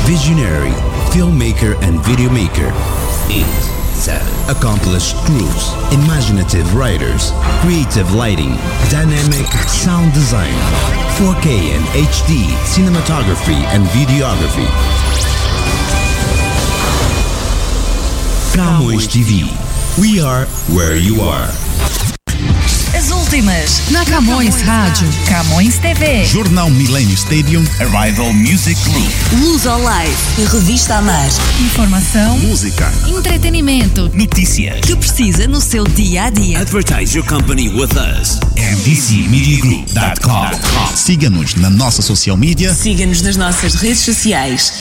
Visionary, 0.06 0.74
filmmaker 1.12 1.78
and 1.84 2.00
videomaker. 2.04 2.74
It. 3.30 3.79
Accomplished 4.48 5.14
crews, 5.26 5.74
imaginative 5.92 6.74
writers, 6.74 7.34
creative 7.60 8.14
lighting, 8.14 8.56
dynamic 8.90 9.46
sound 9.68 10.14
design, 10.14 10.56
4K 11.20 11.76
and 11.76 11.84
HD 12.08 12.48
cinematography 12.64 13.60
and 13.76 13.84
videography. 13.88 14.70
Pramo 18.54 18.96
TV. 19.02 19.52
We 20.00 20.22
are 20.22 20.46
where 20.74 20.96
you 20.96 21.20
are. 21.20 21.68
Na 23.92 24.04
Camões 24.06 24.60
Rádio, 24.63 25.08
Camões 25.28 25.78
TV, 25.78 26.26
Jornal 26.26 26.68
Millennium 26.72 27.13
Stadium, 27.13 27.63
Arrival 27.80 28.34
Music 28.34 28.74
Group. 28.89 29.08
Luz 29.34 29.68
ao 29.68 29.80
Live, 29.80 30.15
Revista 30.52 30.96
Amar. 30.96 31.30
informação, 31.63 32.39
Música, 32.39 32.92
entretenimento, 33.08 34.10
notícias. 34.15 34.80
Que 34.82 34.96
precisa 34.96 35.48
no 35.48 35.62
seu 35.62 35.84
dia 35.84 36.24
a 36.24 36.30
dia. 36.32 36.60
Advertise 36.60 37.15
your 37.15 37.24
company 37.28 37.70
with 37.70 37.92
us. 37.92 38.39
MDCMediaGroup.com. 38.58 40.98
Siga-nos 40.98 41.54
na 41.54 41.70
nossa 41.70 42.02
social 42.02 42.36
media. 42.36 42.74
Siga-nos 42.74 43.22
nas 43.22 43.38
nossas 43.38 43.76
redes 43.76 44.00
sociais. 44.00 44.80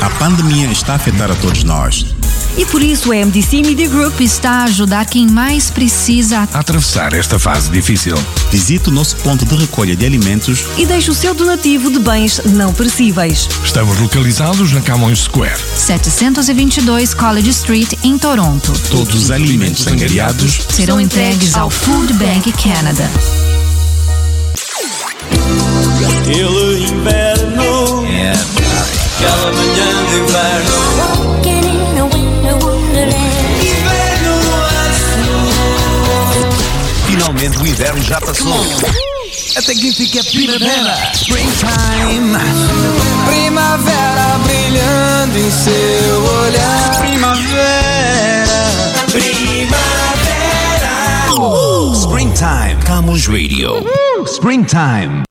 A 0.00 0.10
pandemia 0.20 0.70
está 0.70 0.92
a 0.92 0.96
afetar 0.96 1.32
a 1.32 1.34
todos 1.34 1.64
nós. 1.64 2.14
E 2.56 2.64
por 2.66 2.82
isso 2.82 3.12
a 3.12 3.16
MDC 3.16 3.62
Media 3.62 3.88
Group 3.88 4.20
está 4.20 4.50
a 4.50 4.64
ajudar 4.64 5.04
quem 5.06 5.26
mais 5.26 5.70
precisa. 5.70 6.48
a 6.52 6.58
atravessar 6.58 7.12
esta 7.12 7.38
fase 7.38 7.70
difícil. 7.70 8.16
Visite 8.50 8.88
o 8.88 8.92
nosso 8.92 9.16
ponto 9.16 9.44
de 9.44 9.54
recolha 9.54 9.94
de 9.96 10.04
alimentos 10.04 10.64
e 10.76 10.84
deixa 10.84 11.10
o 11.10 11.14
seu 11.14 11.34
donativo 11.34 11.90
de 11.90 11.98
bens 11.98 12.40
não 12.44 12.72
perecíveis. 12.72 13.48
Estamos 13.64 13.98
localizados 13.98 14.72
na 14.72 14.80
Camões 14.80 15.20
Square. 15.20 15.58
722 15.76 17.14
College 17.14 17.50
Street, 17.50 17.92
em 18.02 18.18
Toronto. 18.18 18.72
Todos 18.90 19.14
os 19.14 19.30
alimentos 19.30 19.86
angariados 19.86 20.60
Serão 20.68 21.00
entregues 21.00 21.56
ao 21.56 21.70
Food 21.70 22.12
Bank 22.14 22.52
Canada. 22.52 23.08
Aquele 26.20 26.84
inverno, 26.84 28.04
aquela 29.16 29.52
manhã 29.52 30.06
de 30.08 30.16
inverno. 30.18 31.19
Finalmente 37.20 37.58
o 37.58 37.66
inverno 37.66 38.02
já 38.02 38.18
passou. 38.18 38.64
Até 39.54 39.74
que 39.74 39.92
fica 39.92 40.24
primavera. 40.24 41.12
Springtime. 41.12 42.38
Primavera 43.26 44.38
brilhando 44.42 45.38
em 45.38 45.50
seu 45.50 46.24
olhar. 46.24 46.98
Primavera, 46.98 48.46
primavera. 49.12 50.00
Springtime. 51.94 52.82
Camões 52.86 53.26
Radio. 53.26 53.84
Springtime. 54.24 55.29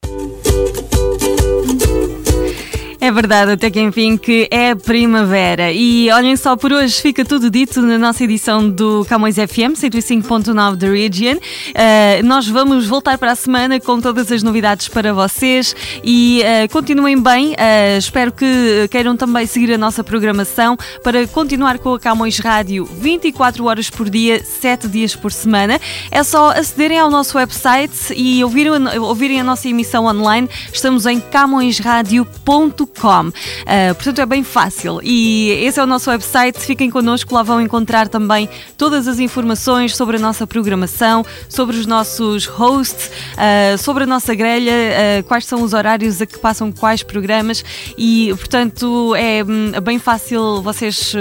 É 3.10 3.12
verdade, 3.12 3.54
até 3.54 3.72
que 3.72 3.82
enfim, 3.82 4.15
que 4.17 4.48
é 4.52 4.76
primavera. 4.76 5.72
E 5.72 6.12
olhem 6.12 6.38
só, 6.38 6.56
por 6.56 6.72
hoje 6.72 7.02
fica 7.02 7.26
tudo 7.26 7.50
dito 7.50 7.82
na 7.82 7.98
nossa 7.98 8.24
edição 8.24 8.69
do 8.69 9.04
Camões 9.10 9.34
FM 9.34 9.74
105.9 9.74 10.76
da 10.76 10.88
Region. 10.88 11.38
Uh, 11.38 12.24
nós 12.24 12.48
vamos 12.48 12.86
voltar 12.86 13.17
para 13.17 13.32
a 13.32 13.36
semana 13.36 13.80
com 13.80 14.00
todas 14.00 14.32
as 14.32 14.43
novidades 14.43 14.88
para 14.88 15.12
vocês 15.12 15.76
e 16.04 16.43
uh, 16.43 16.72
continuem 16.72 17.19
bem. 17.19 17.54
Uh, 17.54 17.98
espero 17.98 18.32
que 18.32 18.88
queiram 18.91 19.17
também 19.17 19.48
seguir 19.48 19.74
a 19.74 19.78
nossa 19.80 20.04
programação 20.04 20.78
para 21.04 21.26
continuar 21.26 21.80
com 21.80 21.95
a 21.95 22.00
Camões 22.00 22.38
Rádio 22.38 22.86
24 22.86 23.65
horas 23.65 23.89
por 23.89 24.08
dia, 24.08 24.43
7 24.43 24.88
dias 24.88 25.15
por 25.15 25.32
semana. 25.32 25.82
É 26.12 26.22
só 26.22 26.52
acederem 26.52 27.00
ao 27.00 27.10
nosso 27.10 27.39
website 27.39 28.13
e 28.15 28.43
ouvirem, 28.43 28.72
ouvirem 29.00 29.41
a 29.41 29.43
nossa 29.43 29.67
emissão 29.67 30.06
online. 30.06 30.48
Estamos 30.72 31.08
em 31.08 31.19
camõesradio.com. 31.19 32.98
Uh, 33.07 33.95
portanto, 33.95 34.19
é 34.19 34.25
bem 34.25 34.43
fácil. 34.43 34.99
E 35.03 35.51
esse 35.62 35.79
é 35.79 35.83
o 35.83 35.88
nosso 35.88 36.09
website. 36.09 36.59
Fiquem 36.59 36.89
connosco, 36.89 37.33
lá 37.33 37.43
vão 37.43 37.62
encontrar 37.62 38.07
também 38.07 38.49
todas 38.77 39.07
as 39.07 39.19
informações 39.19 39.95
sobre 39.95 40.17
a 40.17 40.19
nossa 40.19 40.45
programação, 40.45 41.25
sobre 41.47 41.77
os 41.77 41.85
nossos 41.85 42.45
hosts, 42.45 43.12
uh, 43.33 43.77
sobre 43.77 44.03
a 44.03 44.07
nossa 44.07 44.35
grelha, 44.35 44.71
uh, 44.71 45.23
quais 45.23 45.45
são 45.45 45.63
os 45.63 45.73
horários 45.73 46.21
a 46.21 46.25
que 46.25 46.38
passam 46.38 46.71
quais 46.71 47.03
programas 47.03 47.63
e, 47.97 48.33
portanto, 48.38 49.15
é 49.15 49.43
hum, 49.43 49.71
bem 49.83 49.99
fácil 49.99 50.62
vocês 50.62 51.13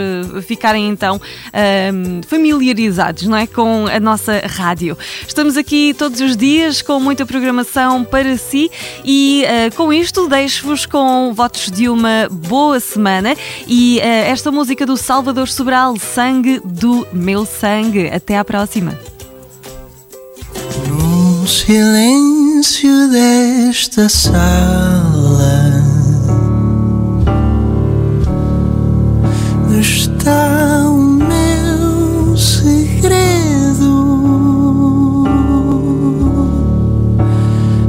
ficarem 0.46 0.88
então 0.88 1.20
familiarizados 2.26 3.26
não 3.26 3.36
é, 3.36 3.46
com 3.46 3.86
a 3.86 4.00
nossa 4.00 4.40
rádio. 4.46 4.96
Estamos 5.26 5.56
aqui 5.56 5.94
todos 5.96 6.20
os 6.20 6.36
dias 6.36 6.82
com 6.82 7.00
muita 7.00 7.24
programação 7.24 8.04
para 8.04 8.36
si 8.36 8.70
e 9.04 9.44
com 9.76 9.92
isto 9.92 10.28
deixo-vos 10.28 10.86
com 10.86 11.32
votos 11.34 11.67
de 11.70 11.88
uma 11.88 12.28
boa 12.30 12.80
semana 12.80 13.36
e 13.66 14.00
esta 14.00 14.50
música 14.50 14.86
do 14.86 14.96
Salvador 14.96 15.48
Sobral, 15.48 15.96
Sangue 15.98 16.60
do 16.64 17.06
Meu 17.12 17.44
Sangue. 17.44 18.08
Até 18.08 18.38
à 18.38 18.44
próxima. 18.44 18.98
No 20.88 21.46
silêncio 21.46 23.10
desta 23.10 24.08
sala 24.08 25.78
está 29.80 30.88
o 30.88 30.98
meu 30.98 32.36
segredo. 32.36 33.88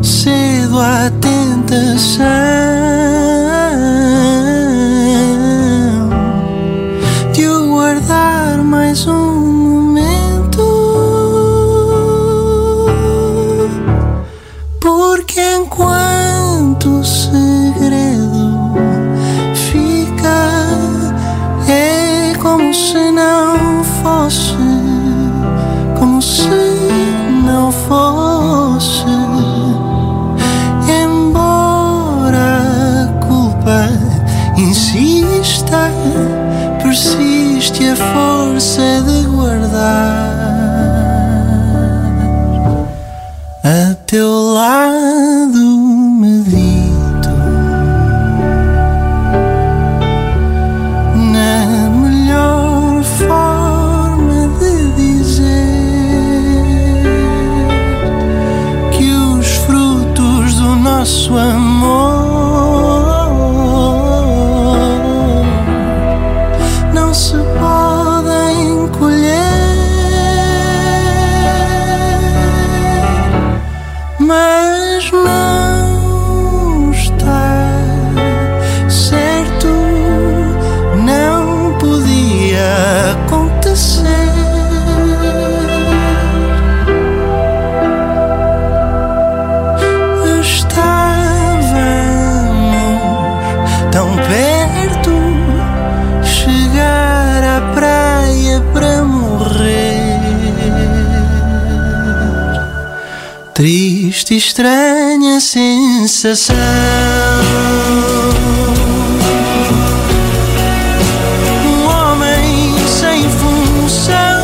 Cedo 0.01 0.79
à 0.79 1.11
tentação 1.21 3.28
persiste 37.89 37.91
a 37.91 37.95
força 37.95 39.01
de 39.01 39.27
guardar. 39.27 40.29
A 43.63 43.95
teu 44.05 44.38
sensação. 106.19 106.55
Um 111.65 111.85
homem 111.87 112.75
sem 112.85 113.23
função, 113.29 114.43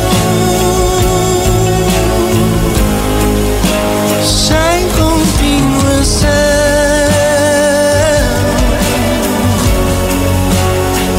sem 4.24 4.88
continuação. 4.96 6.30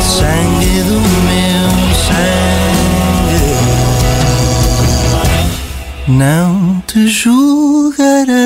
Sangue 0.01 0.81
do 0.87 0.99
meu 1.27 1.69
sangue. 2.07 3.37
Não 6.07 6.81
te 6.87 7.07
julgarei, 7.07 8.36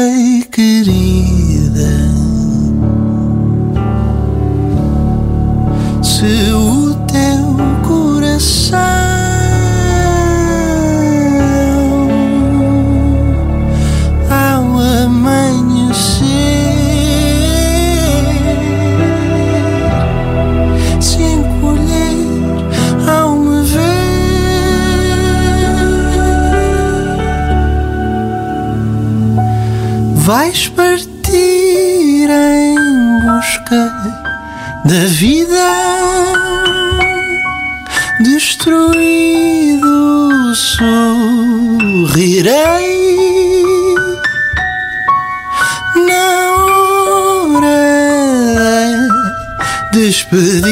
da 50.02 50.70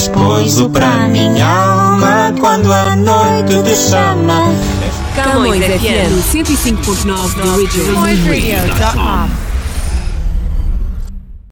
És 0.00 0.08
pouso 0.08 0.70
para 0.70 1.08
minha 1.08 1.46
alma 1.46 2.32
quando 2.40 2.72
a 2.72 2.96
noite 2.96 3.62
te 3.62 3.76
chama. 3.76 4.50
Camões 5.14 5.62
FM 5.62 6.22
105.9 6.32 7.34
The 7.34 7.98
Original. 8.00 9.28